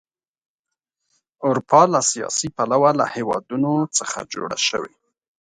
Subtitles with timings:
[1.45, 4.93] اروپا له سیاسي پلوه له هېوادونو څخه جوړه شوې.